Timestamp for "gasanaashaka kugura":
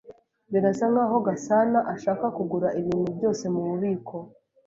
1.27-2.67